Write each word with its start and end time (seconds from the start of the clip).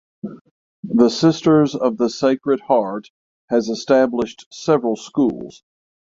The 0.83 1.09
Sisters 1.09 1.75
of 1.75 1.97
the 1.99 2.09
Sacred 2.09 2.59
Heart 2.61 3.11
has 3.51 3.69
established 3.69 4.47
several 4.51 4.95
schools. 4.95 5.61